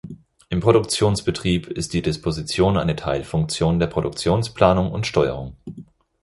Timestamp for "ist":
1.67-1.93